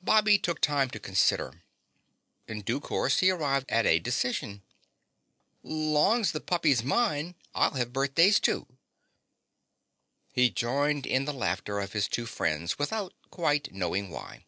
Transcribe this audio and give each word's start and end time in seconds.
Bobby 0.00 0.38
took 0.38 0.60
time 0.60 0.88
to 0.90 1.00
consider. 1.00 1.64
In 2.46 2.62
due 2.62 2.78
course 2.78 3.18
he 3.18 3.28
arrived 3.32 3.68
at 3.68 3.86
a 3.86 3.98
decision. 3.98 4.62
"Long's 5.64 6.30
the 6.30 6.38
puppy's 6.40 6.84
mine, 6.84 7.34
I'd 7.56 7.70
have 7.72 7.88
the 7.88 7.92
birthdays, 7.92 8.38
too." 8.38 8.68
He 10.32 10.48
joined 10.48 11.06
in 11.06 11.24
the 11.24 11.32
laughter 11.32 11.80
of 11.80 11.92
his 11.92 12.06
two 12.06 12.26
friends 12.26 12.78
without 12.78 13.14
quite 13.32 13.72
knowing 13.74 14.10
why. 14.10 14.44